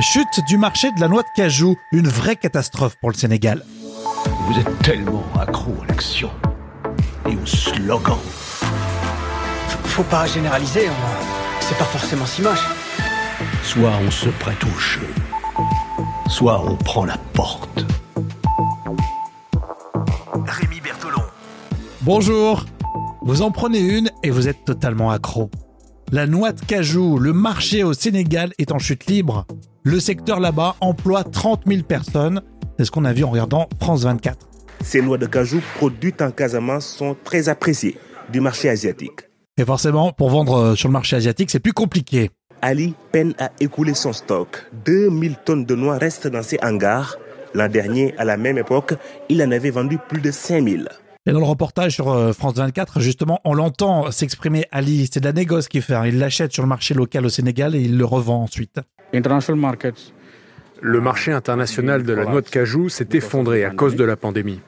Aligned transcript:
Chute 0.00 0.40
du 0.46 0.58
marché 0.58 0.90
de 0.92 1.00
la 1.00 1.08
noix 1.08 1.22
de 1.22 1.28
cajou, 1.34 1.76
une 1.92 2.08
vraie 2.08 2.36
catastrophe 2.36 2.96
pour 3.00 3.10
le 3.10 3.16
Sénégal. 3.16 3.64
Vous 4.46 4.58
êtes 4.58 4.78
tellement 4.82 5.24
accro 5.38 5.72
à 5.82 5.86
l'action 5.86 6.30
et 7.28 7.34
au 7.36 7.46
slogan. 7.46 8.16
Faut 9.84 10.02
pas 10.04 10.26
généraliser, 10.26 10.88
on- 10.88 11.60
c'est 11.60 11.76
pas 11.76 11.84
forcément 11.84 12.26
si 12.26 12.42
moche. 12.42 12.64
Soit 13.64 13.90
on 14.06 14.10
se 14.10 14.28
prête 14.28 14.62
au 14.64 14.78
jeu, 14.78 15.06
soit 16.28 16.62
on 16.64 16.76
prend 16.76 17.04
la 17.04 17.18
porte. 17.34 17.84
Rémi 20.46 20.80
Bertolon. 20.80 21.22
Bonjour 22.02 22.64
Vous 23.22 23.42
en 23.42 23.50
prenez 23.50 23.80
une 23.80 24.10
et 24.22 24.30
vous 24.30 24.48
êtes 24.48 24.64
totalement 24.64 25.10
accro. 25.10 25.50
La 26.12 26.26
noix 26.26 26.52
de 26.52 26.60
cajou, 26.64 27.18
le 27.18 27.34
marché 27.34 27.82
au 27.84 27.92
Sénégal 27.92 28.52
est 28.58 28.72
en 28.72 28.78
chute 28.78 29.04
libre. 29.06 29.44
Le 29.88 30.00
secteur 30.00 30.38
là-bas 30.38 30.76
emploie 30.82 31.24
30 31.24 31.62
000 31.66 31.82
personnes. 31.82 32.42
C'est 32.78 32.84
ce 32.84 32.90
qu'on 32.90 33.06
a 33.06 33.14
vu 33.14 33.24
en 33.24 33.30
regardant 33.30 33.70
France 33.80 34.02
24. 34.02 34.36
Ces 34.84 35.00
noix 35.00 35.16
de 35.16 35.24
cajou 35.24 35.62
produites 35.76 36.20
en 36.20 36.30
Casamance 36.30 36.84
sont 36.84 37.16
très 37.24 37.48
appréciées 37.48 37.96
du 38.30 38.42
marché 38.42 38.68
asiatique. 38.68 39.20
Et 39.56 39.64
forcément, 39.64 40.12
pour 40.12 40.28
vendre 40.28 40.56
euh, 40.58 40.74
sur 40.74 40.90
le 40.90 40.92
marché 40.92 41.16
asiatique, 41.16 41.48
c'est 41.50 41.58
plus 41.58 41.72
compliqué. 41.72 42.28
Ali 42.60 42.92
peine 43.12 43.32
à 43.38 43.50
écouler 43.60 43.94
son 43.94 44.12
stock. 44.12 44.66
2000 44.84 45.36
tonnes 45.46 45.64
de 45.64 45.74
noix 45.74 45.96
restent 45.96 46.28
dans 46.28 46.42
ses 46.42 46.58
hangars. 46.62 47.16
L'an 47.54 47.70
dernier, 47.70 48.14
à 48.18 48.26
la 48.26 48.36
même 48.36 48.58
époque, 48.58 48.92
il 49.30 49.42
en 49.42 49.50
avait 49.52 49.70
vendu 49.70 49.96
plus 50.06 50.20
de 50.20 50.30
5000. 50.30 50.86
Et 51.24 51.32
dans 51.32 51.38
le 51.40 51.46
reportage 51.46 51.94
sur 51.94 52.10
euh, 52.10 52.34
France 52.34 52.56
24, 52.56 53.00
justement, 53.00 53.40
on 53.46 53.54
l'entend 53.54 54.10
s'exprimer 54.10 54.66
Ali. 54.70 55.08
C'est 55.10 55.20
de 55.20 55.24
la 55.24 55.32
négoce 55.32 55.66
qu'il 55.66 55.80
fait. 55.80 55.94
hein. 55.94 56.04
Il 56.04 56.18
l'achète 56.18 56.52
sur 56.52 56.62
le 56.62 56.68
marché 56.68 56.92
local 56.92 57.24
au 57.24 57.30
Sénégal 57.30 57.74
et 57.74 57.80
il 57.80 57.96
le 57.96 58.04
revend 58.04 58.42
ensuite. 58.42 58.80
International 59.14 59.60
markets 59.60 60.12
Le 60.80 61.00
marché 61.00 61.32
international 61.32 62.02
de 62.02 62.12
la 62.12 62.24
noix 62.24 62.40
de 62.40 62.48
cajou 62.48 62.88
s'est 62.88 63.08
effondré 63.12 63.64
à 63.64 63.70
cause 63.70 63.96
de 63.96 64.04
la 64.04 64.16
pandémie. 64.16 64.60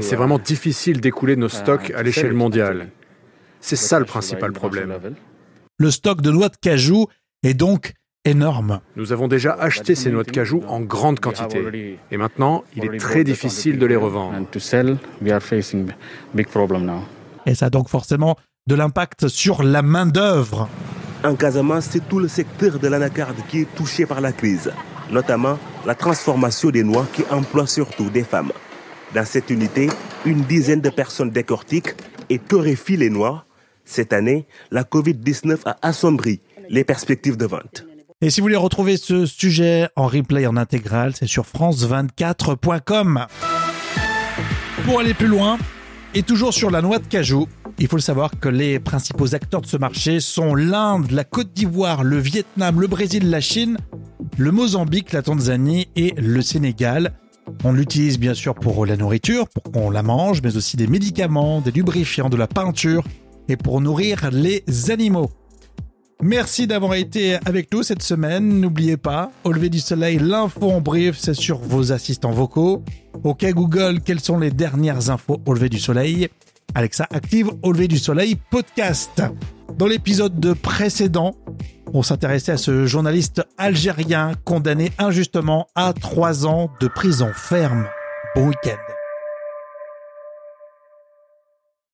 C'est 0.00 0.16
vraiment 0.16 0.38
difficile 0.38 1.00
d'écouler 1.00 1.36
nos 1.36 1.48
stocks 1.48 1.92
à 1.96 2.02
l'échelle 2.02 2.32
mondiale. 2.32 2.88
C'est 3.60 3.76
ça 3.76 3.98
le 3.98 4.04
principal 4.04 4.52
problème. 4.52 4.94
Le 5.78 5.90
stock 5.90 6.20
de 6.20 6.30
noix 6.30 6.48
de 6.48 6.56
cajou 6.56 7.06
est 7.42 7.54
donc 7.54 7.94
énorme. 8.24 8.80
Nous 8.96 9.12
avons 9.12 9.28
déjà 9.28 9.54
acheté 9.54 9.94
ces 9.94 10.10
noix 10.10 10.24
de 10.24 10.30
cajou 10.30 10.62
en 10.68 10.80
grande 10.80 11.20
quantité. 11.20 11.98
Et 12.10 12.16
maintenant, 12.16 12.64
il 12.76 12.84
est 12.84 12.98
très 12.98 13.24
difficile 13.24 13.78
de 13.78 13.86
les 13.86 13.96
revendre. 13.96 14.36
And 14.36 14.44
to 14.44 14.58
sell, 14.58 14.98
we 15.22 15.32
are 15.32 15.42
facing 15.42 15.90
big 16.34 16.48
problem 16.48 16.84
now. 16.84 17.00
Et 17.46 17.54
ça 17.54 17.66
a 17.66 17.70
donc 17.70 17.88
forcément 17.88 18.36
de 18.66 18.74
l'impact 18.74 19.28
sur 19.28 19.62
la 19.62 19.82
main-d'œuvre. 19.82 20.68
En 21.22 21.34
Casamance, 21.36 21.88
c'est 21.90 22.08
tout 22.08 22.18
le 22.18 22.28
secteur 22.28 22.78
de 22.78 22.88
l'anacarde 22.88 23.36
qui 23.48 23.60
est 23.60 23.74
touché 23.74 24.06
par 24.06 24.22
la 24.22 24.32
crise, 24.32 24.72
notamment 25.10 25.58
la 25.84 25.94
transformation 25.94 26.70
des 26.70 26.82
noix 26.82 27.06
qui 27.12 27.24
emploie 27.30 27.66
surtout 27.66 28.08
des 28.08 28.24
femmes. 28.24 28.52
Dans 29.14 29.26
cette 29.26 29.50
unité, 29.50 29.90
une 30.24 30.40
dizaine 30.42 30.80
de 30.80 30.88
personnes 30.88 31.30
décortiquent 31.30 31.94
et 32.30 32.38
torréfient 32.38 32.96
les 32.96 33.10
noix. 33.10 33.44
Cette 33.84 34.14
année, 34.14 34.46
la 34.70 34.82
Covid-19 34.82 35.58
a 35.66 35.76
assombri 35.82 36.40
les 36.70 36.84
perspectives 36.84 37.36
de 37.36 37.46
vente. 37.46 37.84
Et 38.22 38.30
si 38.30 38.40
vous 38.40 38.46
voulez 38.46 38.56
retrouver 38.56 38.96
ce 38.96 39.26
sujet 39.26 39.88
en 39.96 40.06
replay 40.06 40.46
en 40.46 40.56
intégral, 40.56 41.14
c'est 41.14 41.26
sur 41.26 41.44
france24.com. 41.44 43.26
Pour 44.86 45.00
aller 45.00 45.14
plus 45.14 45.26
loin, 45.26 45.58
et 46.14 46.22
toujours 46.22 46.52
sur 46.52 46.70
la 46.70 46.82
noix 46.82 46.98
de 46.98 47.06
cajou, 47.06 47.46
il 47.80 47.88
faut 47.88 47.96
le 47.96 48.02
savoir 48.02 48.38
que 48.38 48.50
les 48.50 48.78
principaux 48.78 49.34
acteurs 49.34 49.62
de 49.62 49.66
ce 49.66 49.78
marché 49.78 50.20
sont 50.20 50.54
l'Inde, 50.54 51.10
la 51.10 51.24
Côte 51.24 51.54
d'Ivoire, 51.54 52.04
le 52.04 52.18
Vietnam, 52.18 52.78
le 52.78 52.86
Brésil, 52.86 53.30
la 53.30 53.40
Chine, 53.40 53.78
le 54.36 54.52
Mozambique, 54.52 55.12
la 55.12 55.22
Tanzanie 55.22 55.88
et 55.96 56.12
le 56.18 56.42
Sénégal. 56.42 57.14
On 57.64 57.72
l'utilise 57.72 58.18
bien 58.18 58.34
sûr 58.34 58.54
pour 58.54 58.84
la 58.84 58.98
nourriture, 58.98 59.48
pour 59.48 59.72
qu'on 59.72 59.88
la 59.88 60.02
mange, 60.02 60.42
mais 60.42 60.58
aussi 60.58 60.76
des 60.76 60.86
médicaments, 60.86 61.62
des 61.62 61.70
lubrifiants, 61.70 62.28
de 62.28 62.36
la 62.36 62.46
peinture 62.46 63.02
et 63.48 63.56
pour 63.56 63.80
nourrir 63.80 64.30
les 64.30 64.62
animaux. 64.90 65.30
Merci 66.22 66.66
d'avoir 66.66 66.92
été 66.94 67.38
avec 67.46 67.72
nous 67.72 67.82
cette 67.82 68.02
semaine. 68.02 68.60
N'oubliez 68.60 68.98
pas, 68.98 69.32
au 69.42 69.52
lever 69.52 69.70
du 69.70 69.80
soleil, 69.80 70.18
l'info 70.18 70.70
en 70.70 70.82
brief, 70.82 71.16
c'est 71.18 71.32
sur 71.32 71.58
vos 71.58 71.92
assistants 71.92 72.30
vocaux. 72.30 72.84
Ok 73.24 73.50
Google, 73.52 74.00
quelles 74.04 74.20
sont 74.20 74.38
les 74.38 74.50
dernières 74.50 75.08
infos 75.08 75.40
au 75.46 75.54
lever 75.54 75.70
du 75.70 75.78
soleil? 75.78 76.28
Alexa 76.74 77.06
active 77.10 77.50
au 77.62 77.72
lever 77.72 77.88
du 77.88 77.98
soleil 77.98 78.36
podcast. 78.50 79.22
Dans 79.76 79.86
l'épisode 79.86 80.38
de 80.40 80.52
précédent, 80.52 81.34
on 81.92 82.02
s'intéressait 82.02 82.52
à 82.52 82.56
ce 82.56 82.86
journaliste 82.86 83.42
algérien 83.58 84.32
condamné 84.44 84.92
injustement 84.98 85.68
à 85.74 85.92
trois 85.92 86.46
ans 86.46 86.70
de 86.80 86.88
prison 86.88 87.30
ferme. 87.34 87.86
Bon 88.34 88.48
week-end. 88.48 88.99